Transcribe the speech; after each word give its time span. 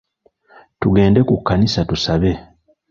Tugende 0.79 1.19
ku 1.27 1.35
kkanisa 1.39 1.81
tusabe. 1.89 2.31